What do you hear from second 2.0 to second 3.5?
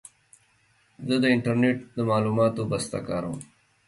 معلوماتو بسته کاروم.